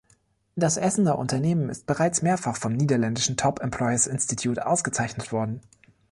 Das 0.55 0.77
Essener 0.77 1.19
Unternehmen 1.19 1.69
ist 1.69 1.85
bereits 1.85 2.23
mehrfach 2.23 2.57
vom 2.57 2.73
niederländischen 2.73 3.37
Top 3.37 3.59
Employers 3.61 4.07
Institute 4.07 4.65
ausgezeichnet 4.65 5.31
worden. 5.31 5.61